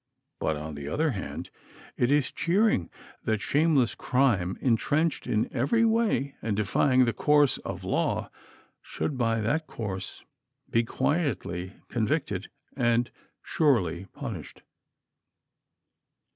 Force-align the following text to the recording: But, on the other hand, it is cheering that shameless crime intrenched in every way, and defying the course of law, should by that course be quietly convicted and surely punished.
But, 0.39 0.57
on 0.57 0.73
the 0.73 0.87
other 0.87 1.11
hand, 1.11 1.51
it 1.95 2.11
is 2.11 2.31
cheering 2.31 2.89
that 3.23 3.39
shameless 3.39 3.93
crime 3.93 4.57
intrenched 4.59 5.27
in 5.27 5.47
every 5.53 5.85
way, 5.85 6.33
and 6.41 6.57
defying 6.57 7.05
the 7.05 7.13
course 7.13 7.59
of 7.59 7.83
law, 7.83 8.31
should 8.81 9.15
by 9.15 9.41
that 9.41 9.67
course 9.67 10.23
be 10.67 10.83
quietly 10.83 11.73
convicted 11.87 12.49
and 12.75 13.11
surely 13.43 14.05
punished. 14.05 14.63